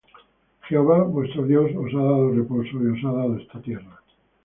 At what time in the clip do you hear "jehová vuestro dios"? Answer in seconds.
0.67-1.69